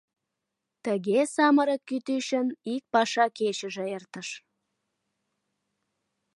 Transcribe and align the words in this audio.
Тыге 0.85 1.19
самырык 1.35 1.81
кӱтӱчын 1.89 2.47
ик 2.73 2.83
паша 2.93 3.25
кечыже 3.37 3.85
эртыш. 3.95 4.29